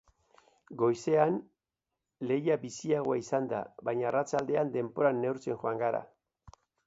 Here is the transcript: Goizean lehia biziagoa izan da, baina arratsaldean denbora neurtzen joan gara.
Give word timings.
Goizean 0.81 1.35
lehia 2.31 2.55
biziagoa 2.63 3.19
izan 3.23 3.51
da, 3.53 3.61
baina 3.89 4.09
arratsaldean 4.13 4.75
denbora 4.79 5.15
neurtzen 5.21 5.61
joan 5.65 5.83
gara. 5.85 6.01